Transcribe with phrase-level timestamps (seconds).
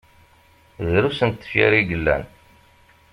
[0.85, 2.23] Drus n tefyar i yellan.